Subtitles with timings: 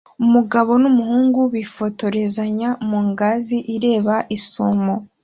[0.23, 4.93] Umugabo n'umuhungu bifotozanya mu ngazi ireba isumo